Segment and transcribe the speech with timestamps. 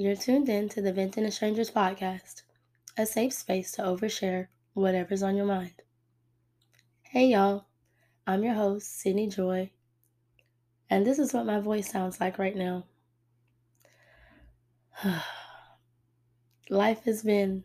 [0.00, 2.42] You're tuned in to the Venting to Strangers podcast,
[2.96, 5.72] a safe space to overshare whatever's on your mind.
[7.02, 7.64] Hey, y'all.
[8.24, 9.72] I'm your host, Sydney Joy,
[10.88, 12.84] and this is what my voice sounds like right now.
[16.70, 17.64] Life has been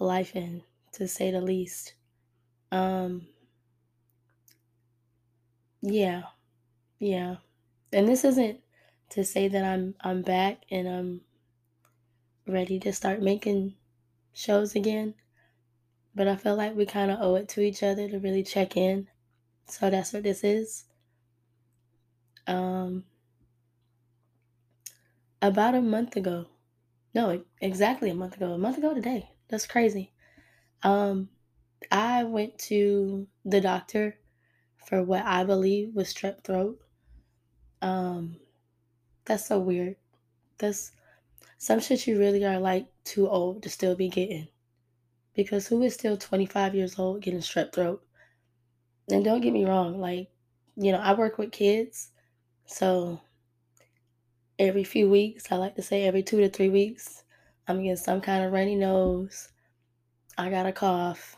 [0.00, 1.94] life in, to say the least.
[2.72, 3.28] Um,
[5.80, 6.22] yeah,
[6.98, 7.36] yeah.
[7.92, 8.58] And this isn't
[9.10, 11.20] to say that I'm I'm back and I'm
[12.46, 13.74] ready to start making
[14.32, 15.14] shows again.
[16.14, 18.76] But I feel like we kind of owe it to each other to really check
[18.76, 19.08] in.
[19.66, 20.84] So that's what this is.
[22.46, 23.04] Um
[25.42, 26.46] about a month ago.
[27.14, 28.52] No, exactly a month ago.
[28.52, 29.30] A month ago today.
[29.48, 30.12] That's crazy.
[30.82, 31.28] Um
[31.90, 34.18] I went to the doctor
[34.86, 36.78] for what I believe was strep throat.
[37.82, 38.36] Um
[39.30, 39.94] that's so weird.
[40.58, 40.90] That's
[41.56, 44.48] some shit you really are like too old to still be getting.
[45.36, 48.02] Because who is still 25 years old getting strep throat?
[49.08, 50.30] And don't get me wrong, like,
[50.74, 52.10] you know, I work with kids.
[52.66, 53.20] So
[54.58, 57.22] every few weeks, I like to say every two to three weeks,
[57.68, 59.48] I'm getting some kind of runny nose.
[60.38, 61.36] I got a cough.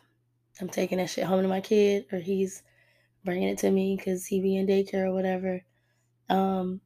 [0.62, 2.62] I'm taking that shit home to my kid, or he's
[3.22, 5.62] bringing it to me because he be in daycare or whatever.
[6.30, 6.80] Um,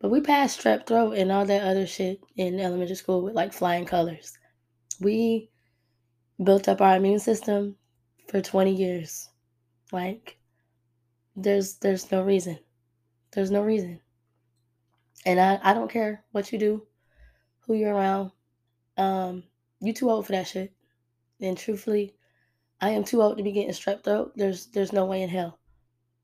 [0.00, 3.52] but we passed strep throat and all that other shit in elementary school with like
[3.52, 4.38] flying colors.
[4.98, 5.50] We
[6.42, 7.76] built up our immune system
[8.28, 9.28] for 20 years.
[9.92, 10.38] Like
[11.36, 12.58] there's there's no reason.
[13.32, 14.00] There's no reason.
[15.26, 16.86] And I, I don't care what you do,
[17.60, 18.30] who you're around.
[18.96, 19.44] Um,
[19.80, 20.72] you too old for that shit.
[21.40, 22.14] And truthfully,
[22.80, 24.32] I am too old to be getting strep throat.
[24.36, 25.58] There's there's no way in hell.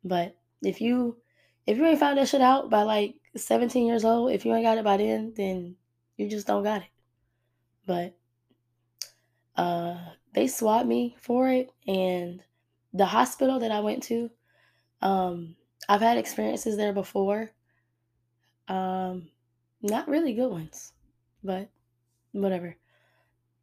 [0.03, 1.19] But if you
[1.67, 4.65] if you ain't found that shit out by like 17 years old, if you ain't
[4.65, 5.77] got it by then, then
[6.17, 6.89] you just don't got it.
[7.87, 8.17] But
[9.57, 9.97] uh,
[10.35, 12.43] they swabbed me for it, and
[12.93, 14.31] the hospital that I went to,
[15.03, 15.57] um,
[15.89, 17.51] I've had experiences there before.
[18.69, 19.29] Um,
[19.83, 20.93] not really good ones,
[21.45, 21.69] but
[22.33, 22.77] whatever.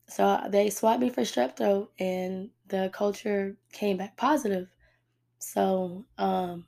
[0.07, 4.69] So uh, they swabbed me for strep throat, and the culture came back positive.
[5.39, 6.65] So um,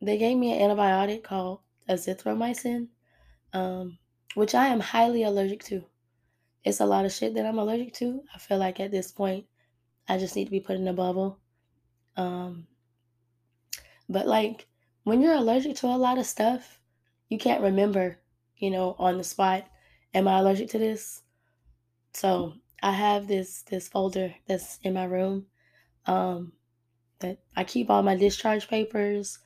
[0.00, 2.88] they gave me an antibiotic called azithromycin,
[3.52, 3.98] um,
[4.34, 5.84] which I am highly allergic to.
[6.64, 8.22] It's a lot of shit that I'm allergic to.
[8.34, 9.46] I feel like at this point,
[10.08, 11.38] I just need to be put in a bubble.
[12.16, 12.66] Um,
[14.08, 14.66] but like
[15.04, 16.80] when you're allergic to a lot of stuff,
[17.28, 18.18] you can't remember,
[18.56, 19.66] you know, on the spot,
[20.12, 21.22] am I allergic to this?
[22.12, 25.46] So I have this this folder that's in my room
[26.06, 26.52] um,
[27.20, 29.38] that I keep all my discharge papers,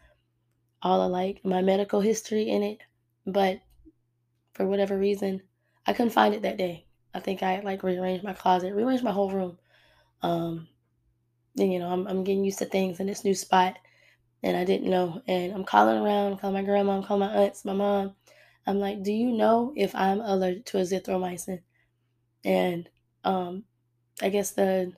[0.84, 2.78] all of like my medical history in it,
[3.26, 3.60] but
[4.52, 5.42] for whatever reason,
[5.86, 6.86] I couldn't find it that day.
[7.14, 9.58] I think I like rearranged my closet, rearranged my whole room.
[10.22, 10.68] Um,
[11.58, 13.76] and you know, I'm I'm getting used to things in this new spot,
[14.42, 15.22] and I didn't know.
[15.26, 18.14] And I'm calling around, calling my grandma, I'm calling my aunts, my mom.
[18.66, 21.60] I'm like, do you know if I'm allergic to azithromycin?
[22.44, 22.88] And
[23.24, 23.64] um,
[24.22, 24.92] I guess the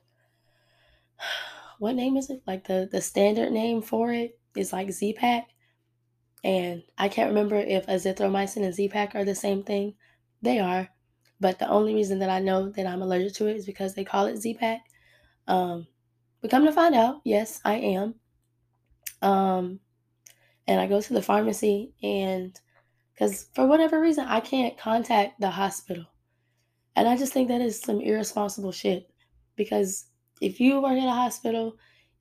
[1.78, 2.42] what name is it?
[2.46, 5.48] Like the the standard name for it is like Z-Pak.
[6.44, 9.94] And I can't remember if azithromycin and Z-Pak are the same thing.
[10.42, 10.88] They are.
[11.40, 14.04] But the only reason that I know that I'm allergic to it is because they
[14.04, 14.80] call it Z-Pak.
[15.48, 15.86] Um,
[16.40, 18.14] but come to find out, yes, I am.
[19.22, 19.80] Um,
[20.66, 22.58] and I go to the pharmacy and
[23.12, 26.04] because for whatever reason I can't contact the hospital.
[26.94, 29.10] And I just think that is some irresponsible shit.
[29.56, 30.06] Because
[30.40, 31.76] if you work at a hospital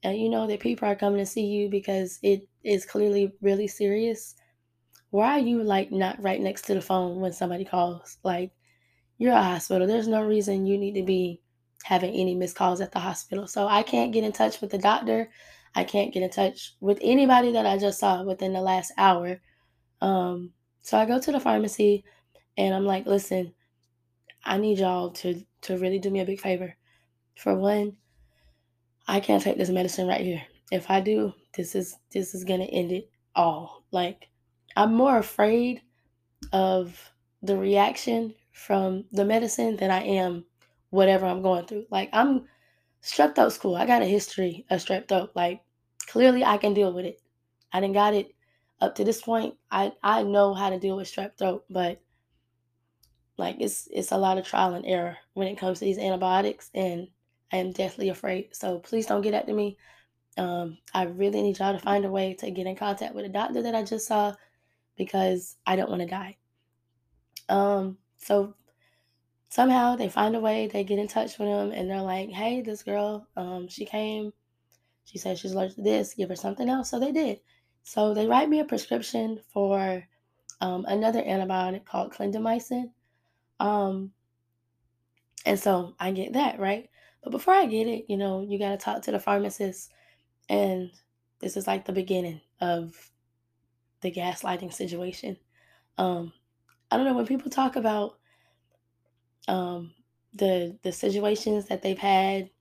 [0.05, 3.67] and you know that people are coming to see you because it is clearly really
[3.67, 4.35] serious,
[5.09, 8.17] why are you like not right next to the phone when somebody calls?
[8.23, 8.51] Like,
[9.17, 9.87] you're a hospital.
[9.87, 11.41] There's no reason you need to be
[11.83, 13.47] having any missed calls at the hospital.
[13.47, 15.31] So I can't get in touch with the doctor.
[15.73, 19.41] I can't get in touch with anybody that I just saw within the last hour.
[20.01, 20.51] Um,
[20.81, 22.03] so I go to the pharmacy
[22.57, 23.53] and I'm like, listen,
[24.43, 26.75] I need y'all to to really do me a big favor.
[27.37, 27.97] For one,
[29.07, 30.41] I can't take this medicine right here.
[30.71, 33.83] If I do, this is this is gonna end it all.
[33.91, 34.29] Like
[34.75, 35.81] I'm more afraid
[36.51, 36.99] of
[37.41, 40.45] the reaction from the medicine than I am
[40.89, 41.85] whatever I'm going through.
[41.91, 42.47] Like I'm
[43.03, 43.75] strep throat school.
[43.75, 45.31] I got a history of strep throat.
[45.35, 45.61] Like
[46.07, 47.21] clearly I can deal with it.
[47.71, 48.33] I didn't got it
[48.81, 49.55] up to this point.
[49.69, 52.01] I I know how to deal with strep throat, but
[53.37, 56.71] like it's it's a lot of trial and error when it comes to these antibiotics
[56.73, 57.07] and
[57.51, 58.55] I am deathly afraid.
[58.55, 59.77] So please don't get after me.
[60.37, 63.29] Um, I really need y'all to find a way to get in contact with a
[63.29, 64.33] doctor that I just saw
[64.97, 66.37] because I don't want to die.
[67.47, 68.53] Um, so
[69.49, 72.61] somehow they find a way, they get in touch with him and they're like, hey,
[72.61, 74.33] this girl, um, she came,
[75.05, 76.89] she said she's allergic to this, give her something else.
[76.89, 77.39] So they did.
[77.83, 80.03] So they write me a prescription for
[80.59, 82.89] um, another antibiotic called clindamycin.
[83.59, 84.11] Um,
[85.45, 86.89] and so I get that, right?
[87.25, 89.91] But before I get it, you know, you got to talk to the pharmacist.
[90.47, 90.91] And
[91.39, 93.11] this is like the beginning of
[94.01, 95.35] the gaslighting situation.
[95.97, 96.33] Um,
[96.91, 98.19] I don't know when people talk about
[99.47, 99.95] um,
[100.35, 102.51] the the situations that they've had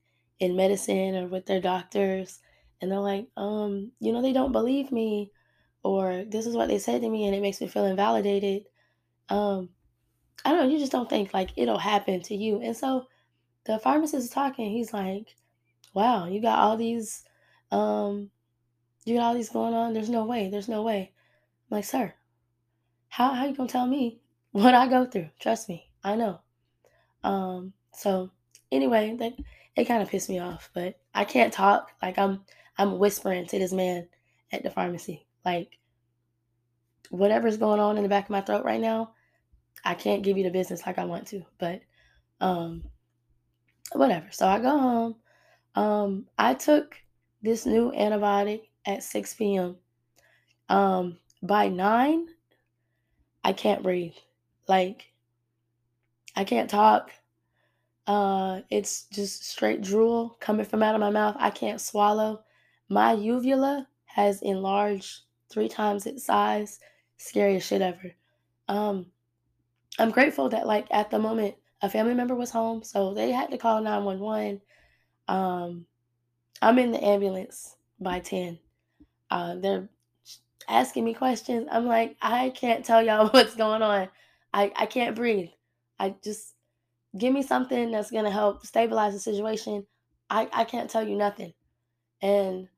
[0.41, 2.41] in medicine or with their doctors,
[2.81, 5.31] and they're like, um, you know, they don't believe me,
[5.83, 8.63] or this is what they said to me, and it makes me feel invalidated.
[9.29, 9.69] Um,
[10.43, 12.63] I don't know, you just don't think like it'll happen to you.
[12.63, 13.09] And so
[13.67, 15.37] the pharmacist is talking, he's like,
[15.95, 17.25] Wow, you got all these
[17.71, 18.31] um
[19.05, 19.93] you got all these going on.
[19.93, 21.13] There's no way, there's no way.
[21.71, 22.15] I'm like, sir,
[23.09, 24.21] how how you gonna tell me
[24.53, 25.31] what I go through?
[25.41, 26.41] Trust me, I know.
[27.23, 28.31] Um, so
[28.71, 29.35] anyway, that
[29.77, 31.93] it kind of pissed me off, but I can't talk.
[32.03, 32.43] Like I'm
[32.77, 34.09] I'm whispering to this man
[34.53, 35.27] at the pharmacy.
[35.45, 35.79] Like
[37.11, 39.13] whatever's going on in the back of my throat right now,
[39.85, 41.45] I can't give you the business like I want to.
[41.59, 41.83] But
[42.41, 42.85] um
[43.99, 44.27] whatever.
[44.31, 45.17] So I go home.
[45.75, 46.97] Um, I took
[47.43, 49.77] this new antibiotic at 6 p.m.
[50.69, 52.27] Um, by 9,
[53.43, 54.15] I can't breathe.
[54.69, 55.13] Like,
[56.35, 57.11] I can't talk.
[58.07, 61.37] Uh, it's just straight drool coming from out of my mouth.
[61.39, 62.43] I can't swallow.
[62.89, 65.21] My uvula has enlarged
[65.51, 66.81] three times its size.
[67.17, 68.13] Scariest shit ever.
[68.69, 69.07] Um,
[69.99, 73.51] I'm grateful that like at the moment a family member was home, so they had
[73.51, 74.61] to call 911.
[75.29, 75.87] Um,
[76.63, 78.59] I'm in the ambulance by 10.
[79.31, 79.89] Uh, they're
[80.67, 81.69] asking me questions.
[81.71, 84.09] I'm like, I can't tell y'all what's going on.
[84.53, 85.51] I, I can't breathe.
[85.99, 86.55] I just
[87.19, 89.87] give me something that's gonna help stabilize the situation.
[90.31, 91.53] I, I can't tell you nothing.
[92.23, 92.69] And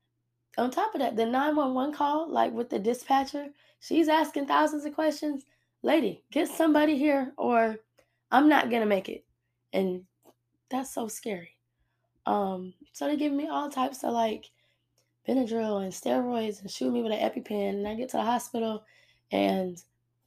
[0.57, 3.47] on top of that, the 911 call, like with the dispatcher,
[3.79, 5.45] she's asking thousands of questions.
[5.81, 7.77] Lady, get somebody here or
[8.31, 9.25] I'm not gonna make it.
[9.73, 10.03] And
[10.69, 11.57] that's so scary.
[12.25, 14.49] Um, so they give me all types of like
[15.27, 17.69] Benadryl and steroids and shoot me with an EpiPen.
[17.69, 18.83] And I get to the hospital
[19.31, 19.81] and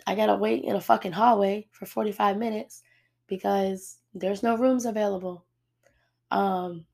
[0.07, 2.83] I gotta wait in a fucking hallway for 45 minutes
[3.27, 5.45] because there's no rooms available.
[6.31, 6.87] Um,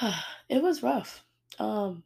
[0.48, 1.24] it was rough.
[1.58, 2.02] Um,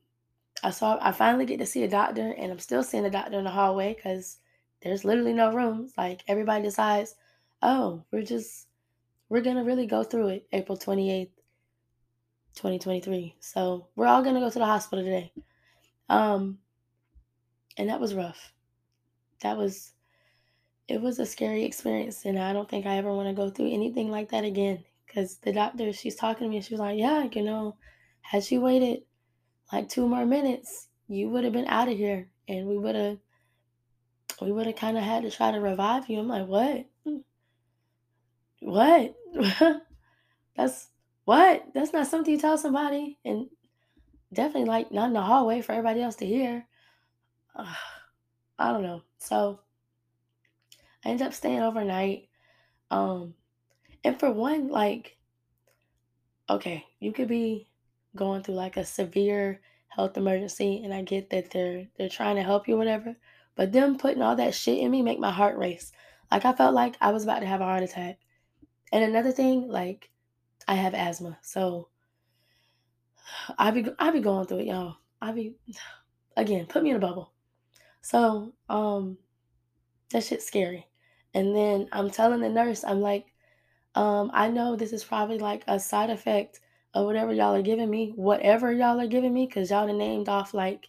[0.63, 3.39] I saw I finally get to see a doctor, and I'm still seeing a doctor
[3.39, 4.39] in the hallway because
[4.85, 5.93] there's literally no rooms.
[5.97, 7.15] Like everybody decides,
[7.63, 8.69] oh, we're just
[9.29, 11.31] we're gonna really go through it April 28th,
[12.55, 13.35] 2023.
[13.41, 15.33] So we're all gonna go to the hospital today.
[16.09, 16.59] Um,
[17.77, 18.53] and that was rough.
[19.43, 19.93] That was
[20.87, 23.73] it was a scary experience, and I don't think I ever want to go through
[23.73, 24.85] anything like that again.
[25.07, 27.77] Because the doctor, she's talking to me, she was like, "Yeah, you know,
[28.21, 29.03] had she waited
[29.73, 33.19] like two more minutes, you would have been out of here, and we would have,
[34.41, 36.87] we would have kind of had to try to revive you." I'm like, "What?
[38.61, 39.15] What?
[40.57, 40.89] That's
[41.25, 41.67] what?
[41.75, 43.49] That's not something you tell somebody, and
[44.33, 46.67] definitely like not in the hallway for everybody else to hear."
[47.55, 47.75] Uh,
[48.59, 49.03] I don't know.
[49.19, 49.61] So
[51.05, 52.29] I ended up staying overnight.
[52.91, 53.35] Um,
[54.03, 55.17] and for one, like,
[56.49, 57.69] okay, you could be
[58.17, 62.43] going through like a severe health emergency, and I get that they're they're trying to
[62.43, 63.17] help you, whatever.
[63.57, 65.93] But them putting all that shit in me make my heart race.
[66.31, 68.19] Like I felt like I was about to have a heart attack.
[68.93, 70.11] And another thing, like,
[70.67, 71.89] I have asthma, so
[73.59, 74.97] I be I be going through it, y'all.
[75.21, 75.57] I be
[76.37, 77.33] again, put me in a bubble.
[78.03, 79.19] So, um,
[80.11, 80.87] that shit's scary.
[81.33, 83.27] And then I'm telling the nurse, I'm like,
[83.95, 86.61] um, I know this is probably like a side effect
[86.93, 90.55] of whatever y'all are giving me, whatever y'all are giving me, because y'all named off
[90.55, 90.89] like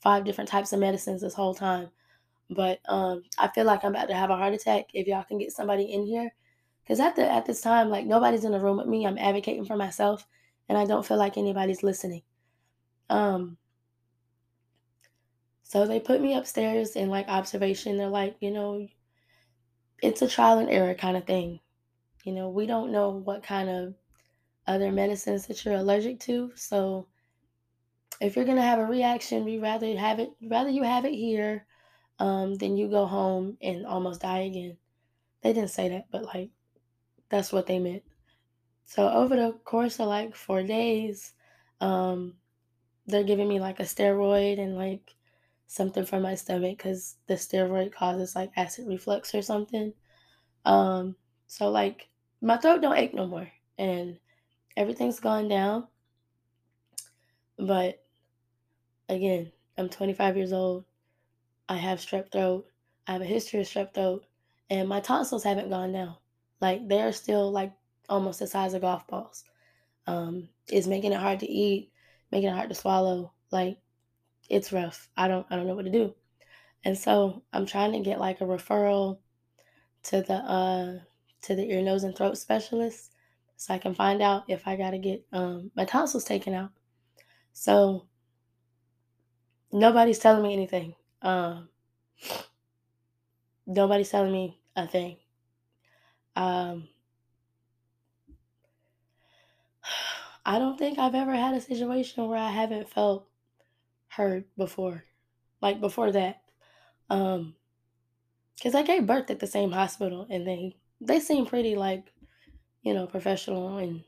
[0.00, 1.90] five different types of medicines this whole time.
[2.50, 5.38] But um, I feel like I'm about to have a heart attack if y'all can
[5.38, 6.32] get somebody in here.
[6.82, 9.06] Because at the at this time, like nobody's in the room with me.
[9.06, 10.26] I'm advocating for myself,
[10.68, 12.22] and I don't feel like anybody's listening.
[13.10, 13.56] Um,
[15.64, 17.96] so they put me upstairs in like observation.
[17.96, 18.86] They're like, you know,
[20.00, 21.58] it's a trial and error kind of thing.
[22.24, 23.94] You know, we don't know what kind of
[24.68, 26.52] other medicines that you're allergic to.
[26.54, 27.08] So
[28.20, 31.66] if you're gonna have a reaction, we rather have it rather you have it here
[32.18, 34.76] um, than you go home and almost die again.
[35.42, 36.50] They didn't say that, but like
[37.28, 38.02] that's what they meant.
[38.84, 41.32] So over the course of like four days,
[41.80, 42.34] um,
[43.06, 45.14] they're giving me like a steroid and like
[45.66, 49.92] something for my stomach because the steroid causes like acid reflux or something.
[50.64, 52.08] Um, so like
[52.40, 54.18] my throat don't ache no more, and
[54.76, 55.86] everything's gone down.
[57.58, 58.04] But
[59.08, 60.84] again, I'm 25 years old.
[61.68, 62.66] I have strep throat.
[63.06, 64.26] I have a history of strep throat,
[64.70, 66.16] and my tonsils haven't gone down.
[66.60, 67.72] Like they're still like
[68.08, 69.44] almost the size of golf balls.
[70.06, 71.92] Um, it's making it hard to eat,
[72.30, 73.32] making it hard to swallow.
[73.50, 73.78] Like
[74.48, 75.08] it's rough.
[75.16, 76.14] I don't I don't know what to do.
[76.84, 79.18] And so I'm trying to get like a referral
[80.04, 80.98] to the uh
[81.42, 83.12] to the ear, nose, and throat specialist
[83.56, 86.70] so I can find out if I gotta get um my tonsils taken out.
[87.52, 88.06] So
[89.72, 90.94] nobody's telling me anything.
[91.22, 91.68] Um
[93.66, 95.16] nobody's telling me a thing.
[96.34, 96.88] Um
[100.46, 103.26] I don't think I've ever had a situation where I haven't felt
[104.08, 105.04] heard before.
[105.60, 106.42] Like before that.
[107.10, 107.54] Um
[108.56, 112.12] because I gave birth at the same hospital and they they seem pretty like,
[112.82, 114.04] you know, professional and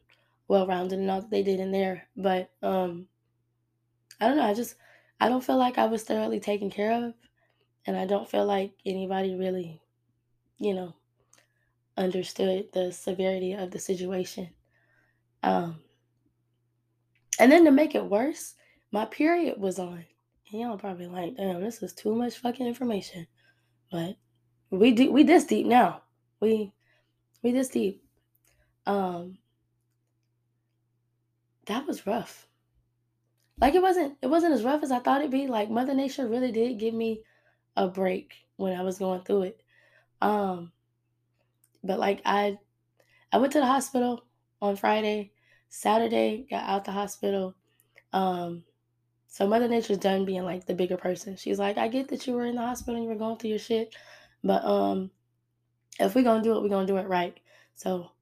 [0.48, 2.08] well rounded and all that they did in there.
[2.16, 3.08] But um
[4.20, 4.74] I don't know, I just
[5.20, 7.14] I don't feel like I was thoroughly taken care of
[7.87, 9.80] and I don't feel like anybody really,
[10.58, 10.94] you know,
[11.96, 14.50] understood the severity of the situation.
[15.42, 15.80] Um
[17.40, 18.54] and then to make it worse,
[18.90, 20.04] my period was on.
[20.50, 23.26] And y'all probably like, damn, this is too much fucking information.
[23.90, 24.16] But
[24.70, 26.02] we deep, we this deep now.
[26.40, 26.72] We
[27.42, 28.02] we this deep.
[28.87, 29.38] Um
[31.66, 32.48] that was rough.
[33.60, 35.46] Like it wasn't it wasn't as rough as I thought it'd be.
[35.46, 37.22] Like Mother Nature really did give me
[37.76, 39.62] a break when I was going through it.
[40.20, 40.72] Um
[41.82, 42.58] but like I
[43.32, 44.24] I went to the hospital
[44.62, 45.32] on Friday.
[45.68, 47.54] Saturday got out the hospital.
[48.12, 48.64] Um
[49.26, 51.36] so Mother Nature's done being like the bigger person.
[51.36, 53.50] She's like, I get that you were in the hospital and you were going through
[53.50, 53.94] your shit,
[54.44, 55.10] but um
[55.98, 57.36] if we're gonna do it, we're gonna do it right.
[57.74, 58.12] So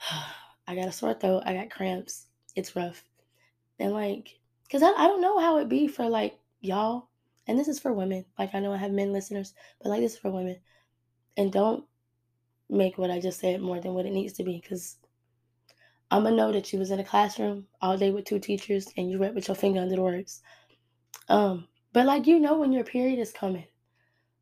[0.66, 2.26] I got a sore throat, I got cramps.
[2.54, 3.04] It's rough.
[3.82, 4.38] And like,
[4.70, 7.08] cause I, I don't know how it be for like y'all.
[7.48, 8.24] And this is for women.
[8.38, 10.60] Like I know I have men listeners, but like this is for women.
[11.36, 11.84] And don't
[12.70, 14.60] make what I just said more than what it needs to be.
[14.60, 14.98] Cause
[16.12, 19.10] I'm gonna know that you was in a classroom all day with two teachers and
[19.10, 20.42] you read with your finger under the words.
[21.28, 23.66] Um, but like you know when your period is coming,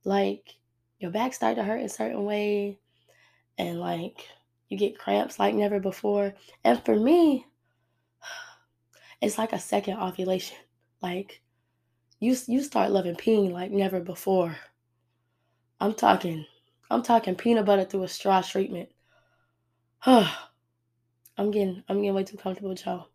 [0.05, 0.57] like
[0.99, 2.79] your back start to hurt a certain way,
[3.57, 4.29] and like
[4.69, 6.35] you get cramps like never before.
[6.63, 7.47] And for me,
[9.21, 10.57] it's like a second ovulation.
[11.03, 11.43] Like
[12.19, 14.57] you you start loving peeing like never before.
[15.81, 16.47] I'm talking
[16.91, 18.91] I'm talking peanut butter through a straw treatment.
[19.99, 20.29] Huh.
[21.39, 23.09] I'm getting I'm getting way too comfortable with y'all.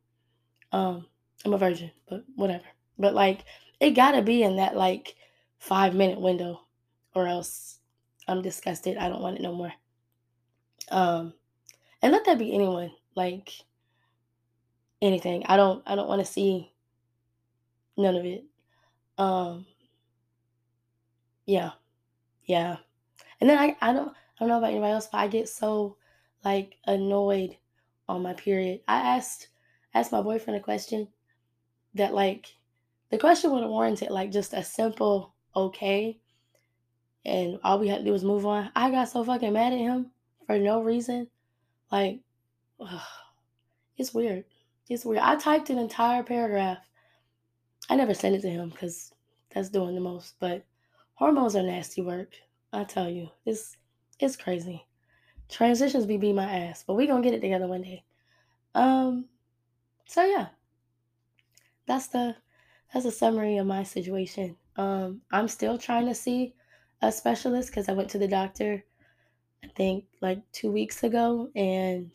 [0.71, 1.05] Um,
[1.43, 2.65] I'm a virgin, but whatever.
[2.97, 3.45] But like
[3.79, 5.15] it gotta be in that like
[5.59, 6.61] five minute window,
[7.13, 7.79] or else
[8.27, 8.97] I'm disgusted.
[8.97, 9.73] I don't want it no more.
[10.89, 11.33] Um,
[12.01, 12.91] and let that be anyone.
[13.15, 13.51] Like
[15.05, 15.45] anything.
[15.45, 16.71] I don't I don't want to see
[17.97, 18.43] none of it.
[19.17, 19.65] Um
[21.45, 21.71] yeah.
[22.45, 22.77] Yeah.
[23.39, 25.97] And then I I don't I don't know about anybody else, but I get so
[26.43, 27.57] like annoyed
[28.07, 28.81] on my period.
[28.87, 29.49] I asked
[29.93, 31.07] asked my boyfriend a question
[31.93, 32.55] that like
[33.09, 36.19] the question would have warranted like just a simple okay
[37.25, 38.71] and all we had to do was move on.
[38.75, 40.11] I got so fucking mad at him
[40.45, 41.27] for no reason.
[41.91, 42.19] Like
[42.79, 43.01] ugh,
[43.97, 44.45] it's weird.
[44.89, 45.21] It's weird.
[45.21, 46.87] I typed an entire paragraph.
[47.89, 49.13] I never sent it to him because
[49.53, 50.35] that's doing the most.
[50.39, 50.63] But
[51.15, 52.33] hormones are nasty work.
[52.71, 53.77] I tell you, it's
[54.19, 54.85] it's crazy.
[55.49, 58.03] Transitions be be my ass, but we gonna get it together one day.
[58.75, 59.25] Um.
[60.07, 60.49] So yeah,
[61.87, 62.35] that's the
[62.93, 64.55] that's a summary of my situation.
[64.75, 66.53] Um, I'm still trying to see
[67.01, 68.83] a specialist because I went to the doctor.
[69.63, 72.13] I think like two weeks ago, and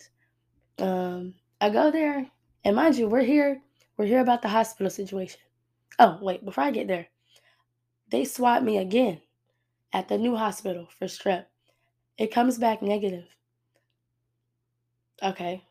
[0.78, 2.30] um, I go there
[2.64, 3.62] and mind you, we're here,
[3.96, 5.40] we're here about the hospital situation.
[5.98, 7.08] Oh, wait, before I get there,
[8.10, 9.20] they swab me again
[9.92, 11.46] at the new hospital for strep.
[12.18, 13.24] It comes back negative.
[15.22, 15.64] Okay.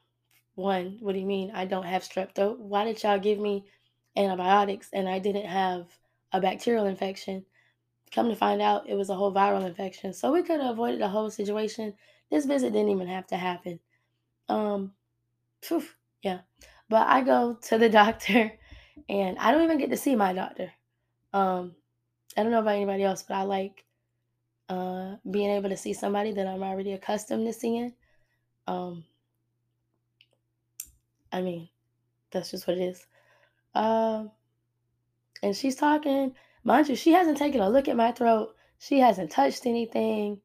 [0.55, 2.60] One, what do you mean I don't have strep throat?
[2.60, 3.65] Why did y'all give me
[4.17, 5.88] antibiotics and I didn't have
[6.34, 7.46] a bacterial infection?
[8.13, 10.13] Come to find out, it was a whole viral infection.
[10.13, 11.93] So we could have avoided the whole situation.
[12.29, 13.79] This visit didn't even have to happen.
[14.50, 14.93] Um,
[15.62, 15.84] phew,
[16.24, 16.39] yeah.
[16.89, 18.51] But I go to the doctor
[19.08, 20.72] and I don't even get to see my doctor.
[21.34, 21.75] Um,
[22.38, 23.86] I don't know about anybody else, but I like
[24.69, 27.93] uh, being able to see somebody that I'm already accustomed to seeing.
[28.67, 29.03] Um,
[31.31, 31.69] I mean,
[32.31, 33.05] that's just what it is.
[33.74, 34.31] Um,
[35.41, 36.36] and she's talking.
[36.63, 38.55] Mind you, she hasn't taken a look at my throat.
[38.79, 40.39] She hasn't touched anything.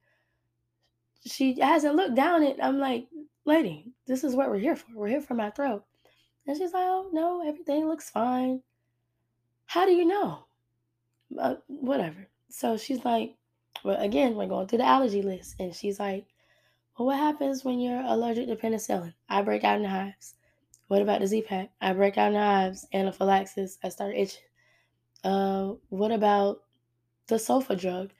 [1.27, 2.59] She hasn't looked down it.
[2.63, 3.07] I'm like,
[3.45, 4.87] lady, this is what we're here for.
[4.95, 5.85] We're here for my throat.
[6.47, 8.61] And she's like, oh, no, everything looks fine.
[9.67, 10.45] How do you know?
[11.39, 12.29] Uh, whatever.
[12.51, 13.35] So she's like,
[13.83, 15.57] well, again, we're going through the allergy list.
[15.59, 16.27] And she's like,
[16.97, 19.15] well, what happens when you're allergic to penicillin?
[19.29, 20.35] I break out in hives.
[20.89, 21.71] What about the Z-Pak?
[21.81, 24.43] I break out in hives, anaphylaxis, I start itching.
[25.25, 26.63] Uh, what about
[27.27, 28.11] the sulfa drug?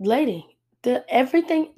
[0.00, 1.72] Lady, the everything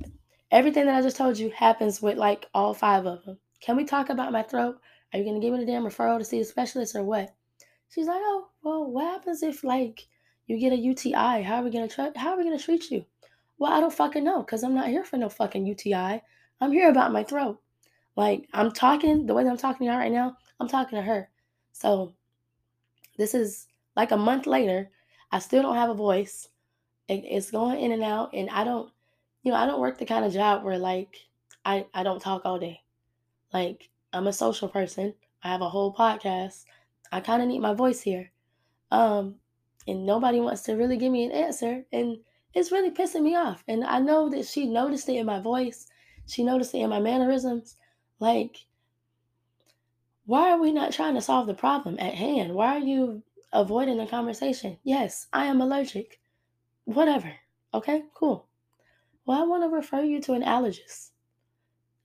[0.51, 3.39] everything that I just told you happens with like all five of them.
[3.61, 4.81] Can we talk about my throat?
[5.13, 7.35] Are you gonna give me the damn referral to see a specialist or what?
[7.89, 10.09] She's like, oh, well, what happens if like
[10.47, 11.43] you get a UTI?
[11.43, 12.11] How are we gonna try?
[12.17, 13.05] How are we gonna treat you?
[13.59, 16.21] Well, I don't fucking know, cause I'm not here for no fucking UTI.
[16.61, 17.61] I'm here about my throat.
[18.17, 20.37] Like I'm talking the way that I'm talking to you right now.
[20.59, 21.31] I'm talking to her.
[21.73, 22.15] So
[23.17, 24.91] this is like a month later.
[25.31, 26.49] I still don't have a voice.
[27.09, 28.91] It, it's going in and out, and I don't,
[29.43, 31.17] you know, I don't work the kind of job where like
[31.65, 32.81] I I don't talk all day.
[33.53, 35.15] Like I'm a social person.
[35.43, 36.65] I have a whole podcast.
[37.13, 38.33] I kind of need my voice here.
[38.91, 39.37] Um,
[39.87, 42.19] and nobody wants to really give me an answer, and
[42.55, 43.63] it's really pissing me off.
[43.69, 45.87] And I know that she noticed it in my voice.
[46.27, 47.77] She noticed it in my mannerisms.
[48.19, 48.67] Like,
[50.25, 52.55] why are we not trying to solve the problem at hand?
[52.55, 54.79] Why are you avoiding the conversation?
[54.83, 56.19] Yes, I am allergic.
[56.85, 57.35] Whatever.
[57.75, 58.47] Okay, cool.
[59.27, 61.11] Well, I want to refer you to an allergist.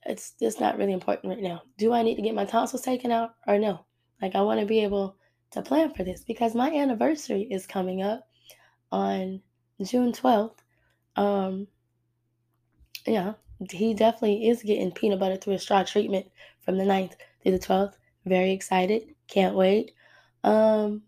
[0.05, 1.61] It's just not really important right now.
[1.77, 3.85] Do I need to get my tonsils taken out or no?
[4.21, 5.15] Like I want to be able
[5.51, 8.27] to plan for this because my anniversary is coming up
[8.91, 9.41] on
[9.83, 10.57] June 12th.
[11.15, 11.67] Um
[13.05, 13.33] yeah,
[13.71, 16.27] he definitely is getting peanut butter through a straw treatment
[16.61, 17.93] from the 9th to the 12th.
[18.25, 19.15] Very excited.
[19.27, 19.91] Can't wait.
[20.43, 21.03] Um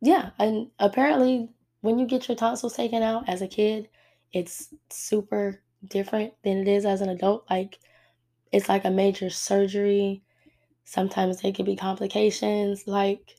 [0.00, 1.48] yeah, and apparently
[1.80, 3.88] when you get your tonsils taken out as a kid,
[4.32, 7.44] it's super different than it is as an adult.
[7.50, 7.78] Like
[8.52, 10.22] it's like a major surgery.
[10.84, 12.86] Sometimes there could be complications.
[12.86, 13.36] Like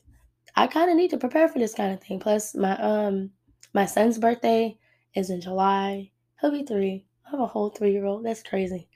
[0.56, 2.20] I kind of need to prepare for this kind of thing.
[2.20, 3.30] Plus my um
[3.72, 4.78] my son's birthday
[5.14, 6.10] is in July.
[6.40, 7.04] He'll be 3.
[7.26, 8.24] I have a whole 3-year-old.
[8.24, 8.88] That's crazy.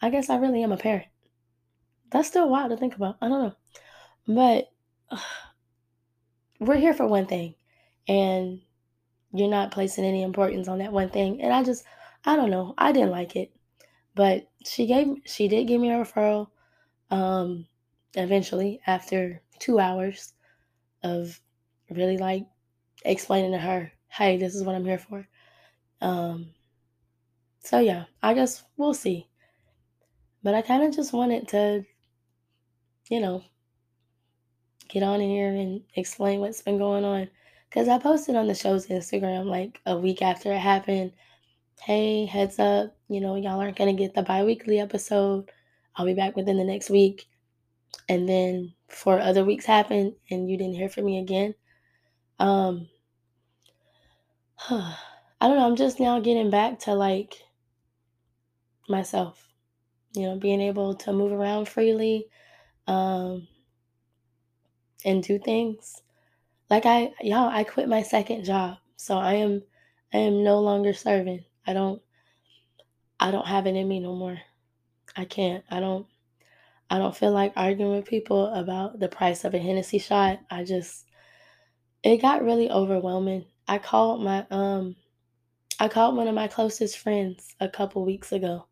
[0.00, 1.06] I guess I really am a parent.
[2.10, 3.16] That's still wild to think about.
[3.20, 3.54] I don't know.
[4.26, 4.70] But
[5.10, 5.18] uh,
[6.60, 7.54] we're here for one thing.
[8.06, 8.60] And
[9.32, 11.40] you're not placing any importance on that one thing.
[11.42, 11.84] And I just,
[12.24, 12.74] I don't know.
[12.76, 13.52] I didn't like it.
[14.14, 16.48] But she gave, she did give me a referral
[17.10, 17.66] um,
[18.14, 20.34] eventually after two hours
[21.02, 21.40] of
[21.90, 22.44] really like
[23.04, 25.26] explaining to her, hey, this is what I'm here for.
[26.00, 26.50] Um,
[27.60, 29.28] so yeah, I guess we'll see.
[30.42, 31.84] But I kind of just wanted to,
[33.10, 33.42] you know,
[34.88, 37.28] get on here and explain what's been going on.
[37.68, 41.12] Because I posted on the show's Instagram like a week after it happened.
[41.80, 45.50] Hey, heads up, you know, y'all aren't going to get the bi weekly episode.
[45.96, 47.26] I'll be back within the next week.
[48.08, 51.54] And then four other weeks happened and you didn't hear from me again.
[52.38, 52.88] Um,
[54.70, 54.96] I
[55.40, 55.66] don't know.
[55.66, 57.42] I'm just now getting back to like
[58.88, 59.48] myself,
[60.14, 62.26] you know, being able to move around freely
[62.86, 63.46] um,
[65.04, 66.02] and do things.
[66.68, 69.62] Like I, y'all, I quit my second job, so I am,
[70.12, 71.44] I am no longer serving.
[71.68, 72.02] I don't,
[73.20, 74.38] I don't have it in me no more.
[75.14, 75.64] I can't.
[75.70, 76.06] I don't.
[76.90, 80.40] I don't feel like arguing with people about the price of a Hennessy shot.
[80.50, 81.04] I just,
[82.02, 83.44] it got really overwhelming.
[83.68, 84.96] I called my um,
[85.78, 88.66] I called one of my closest friends a couple weeks ago,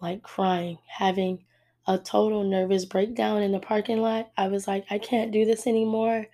[0.00, 1.44] like crying, having
[1.86, 4.30] a total nervous breakdown in the parking lot.
[4.36, 6.26] I was like, I can't do this anymore.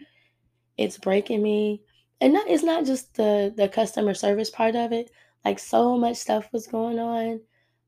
[0.76, 1.82] It's breaking me.
[2.20, 5.10] And not it's not just the the customer service part of it.
[5.46, 7.40] Like so much stuff was going on.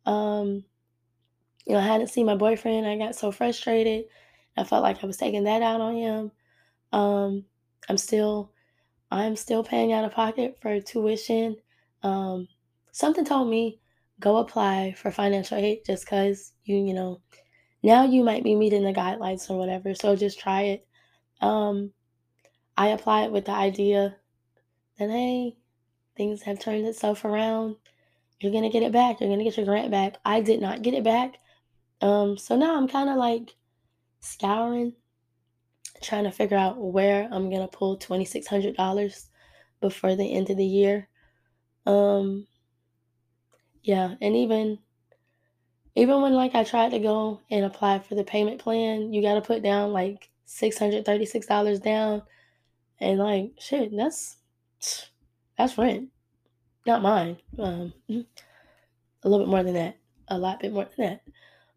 [0.07, 0.64] Um,
[1.66, 2.87] you know, I hadn't seen my boyfriend.
[2.87, 4.05] I got so frustrated.
[4.57, 6.31] I felt like I was taking that out on him.
[6.92, 7.44] Um,
[7.88, 8.53] I'm still
[9.11, 11.57] I'm still paying out of pocket for tuition.
[12.05, 12.47] Um,
[12.92, 13.81] something told me
[14.21, 17.21] go apply for financial aid just because you you know
[17.83, 19.97] now you might be meeting the guidelines or whatever.
[19.97, 20.87] So just try it.
[21.40, 21.92] Um,
[22.77, 24.14] I applied with the idea
[25.01, 25.57] that, hey,
[26.18, 27.76] things have turned itself around.
[28.40, 29.20] You're to get it back.
[29.20, 30.16] You're to get your grant back.
[30.24, 31.38] I did not get it back.
[32.02, 33.54] Um, so now I'm kind of like
[34.20, 34.92] scouring,
[36.02, 39.26] trying to figure out where I'm to pull $2,600
[39.81, 41.09] before the end of the year.
[41.87, 42.46] Um,
[43.83, 44.78] yeah, and even
[45.94, 49.35] even when like I tried to go and apply for the payment plan, you got
[49.35, 52.22] to put down like $636 down
[53.00, 54.37] and like shit, that's
[55.59, 56.09] that's rent,
[56.87, 57.37] not mine.
[57.59, 61.21] Um, a little bit more than that, a lot bit more than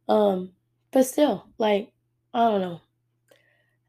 [0.07, 0.13] that.
[0.13, 0.51] Um,
[0.91, 1.91] but still, like,
[2.33, 2.81] I don't know.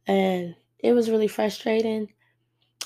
[0.06, 2.12] And it was really frustrating.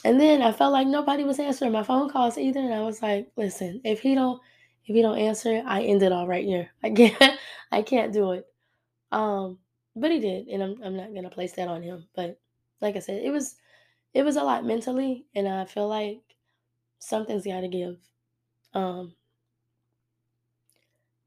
[0.05, 2.61] And then I felt like nobody was answering my phone calls either.
[2.61, 4.41] And I was like, listen, if he don't
[4.85, 6.71] if he don't answer, I end it all right here.
[6.83, 7.39] I can't
[7.73, 8.47] I can't do it.
[9.13, 9.59] Um,
[9.95, 12.07] but he did, and I'm I'm not gonna place that on him.
[12.15, 12.39] But
[12.81, 13.57] like I said, it was
[14.15, 16.21] it was a lot mentally, and I feel like
[16.99, 17.97] something's gotta give.
[18.75, 19.15] Um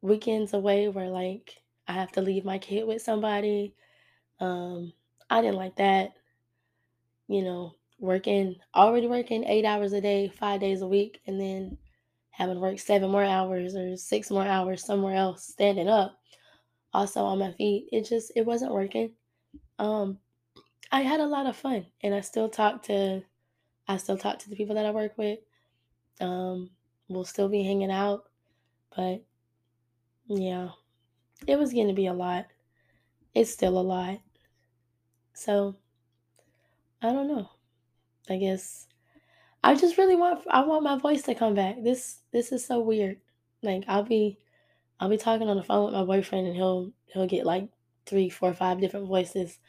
[0.02, 3.74] weekends away where like I have to leave my kid with somebody.
[4.40, 4.94] Um,
[5.30, 6.14] I didn't like that.
[7.28, 11.78] You know, working already working eight hours a day, five days a week, and then
[12.32, 16.18] having to work seven more hours or six more hours somewhere else, standing up,
[16.94, 17.90] also on my feet.
[17.92, 19.14] It just it wasn't working.
[19.78, 20.20] Um,
[20.92, 23.24] I had a lot of fun, and I still talk to
[23.88, 25.40] I still talk to the people that I work with.
[26.20, 26.72] Um,
[27.08, 28.26] we'll still be hanging out,
[28.96, 29.24] but
[30.28, 30.70] yeah,
[31.48, 32.48] it was going to be a lot.
[33.34, 34.20] It's still a lot.
[35.34, 35.76] So
[37.02, 37.50] I don't know.
[38.30, 38.88] I guess
[39.64, 41.78] I just really want I want my voice to come back.
[41.84, 43.18] This this is so weird.
[43.62, 44.38] Like I'll be
[45.00, 47.70] I'll be talking on the phone with my boyfriend and he'll he'll get like
[48.06, 49.60] three, four, five different voices.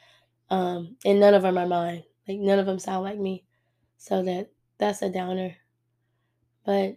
[0.50, 2.04] Um, and none of them are mine.
[2.28, 3.44] Like none of them sound like me.
[3.98, 5.56] So that that's a downer.
[6.64, 6.96] But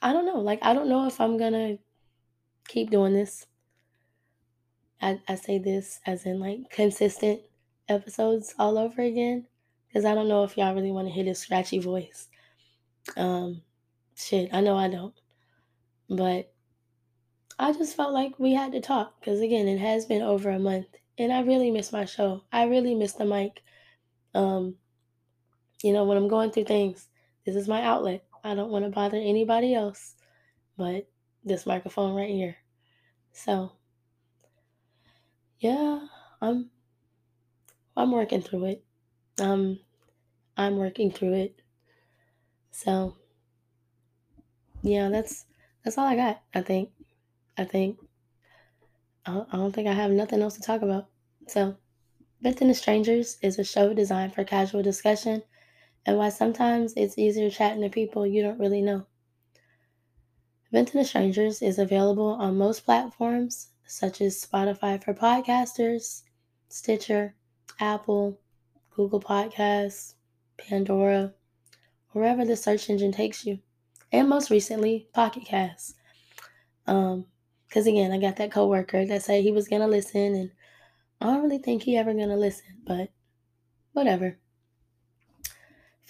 [0.00, 0.40] I don't know.
[0.40, 1.78] Like I don't know if I'm gonna
[2.68, 3.46] keep doing this.
[5.00, 7.40] I, I say this as in like consistent
[7.88, 9.46] episodes all over again.
[9.92, 12.28] Cause I don't know if y'all really want to hear this scratchy voice.
[13.16, 13.62] Um
[14.14, 15.14] shit, I know I don't.
[16.08, 16.52] But
[17.58, 20.58] I just felt like we had to talk because again, it has been over a
[20.58, 20.86] month,
[21.18, 22.42] and I really miss my show.
[22.52, 23.62] I really miss the mic.
[24.34, 24.76] Um,
[25.82, 27.08] you know, when I'm going through things,
[27.44, 28.24] this is my outlet.
[28.44, 30.14] I don't want to bother anybody else,
[30.76, 31.08] but
[31.44, 32.56] this microphone right here.
[33.32, 33.72] So,
[35.58, 36.00] yeah,
[36.40, 36.70] I'm
[37.96, 38.84] I'm working through it.
[39.40, 39.78] Um,
[40.56, 41.62] I'm working through it.
[42.70, 43.16] So,
[44.82, 45.46] yeah, that's
[45.84, 46.42] that's all I got.
[46.54, 46.90] I think.
[47.56, 47.98] I think.
[49.24, 51.06] I don't, think I have nothing else to talk about.
[51.46, 51.76] So,
[52.40, 55.44] Venting to Strangers is a show designed for casual discussion
[56.06, 59.06] and why sometimes it's easier chatting to people you don't really know.
[60.72, 66.22] Venting to Strangers is available on most platforms such as Spotify for podcasters,
[66.68, 67.34] Stitcher,
[67.78, 68.40] Apple,
[68.90, 70.14] Google Podcasts,
[70.56, 71.34] Pandora,
[72.10, 73.58] wherever the search engine takes you,
[74.10, 75.94] and most recently, Pocket Casts.
[76.86, 77.26] Um,
[77.68, 80.50] because again, I got that coworker that said he was gonna listen, and
[81.20, 83.10] I don't really think he ever gonna listen, but
[83.92, 84.38] whatever.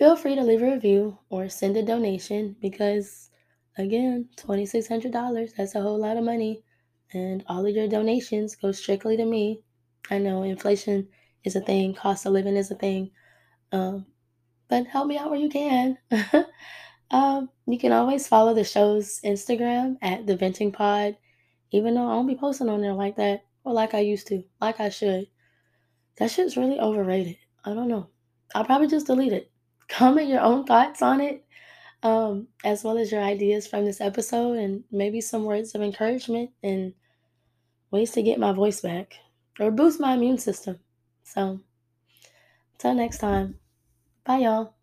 [0.03, 3.31] Feel free to leave a review or send a donation because,
[3.79, 5.53] again, twenty six hundred dollars.
[5.57, 6.65] That's a whole lot of money,
[7.13, 9.63] and all of your donations go strictly to me.
[10.11, 11.07] I know inflation
[11.45, 13.13] is a thing, cost of living is a thing,
[13.71, 14.07] um,
[14.67, 15.97] but help me out where you can.
[17.13, 21.17] um, you can always follow the show's Instagram at the Venting Pod
[21.71, 24.43] even though I won't be posting on there like that or like I used to,
[24.61, 25.29] like I should.
[26.19, 27.37] That shit's really overrated.
[27.65, 28.09] I don't know.
[28.53, 29.52] I'll probably just delete it.
[29.89, 31.45] Comment your own thoughts on it,
[32.03, 36.51] um, as well as your ideas from this episode, and maybe some words of encouragement
[36.63, 36.95] and
[37.91, 39.15] ways to get my voice back
[39.61, 40.79] or boost my immune system.
[41.25, 41.61] So,
[42.75, 43.59] until next time,
[44.25, 44.75] bye, y'all.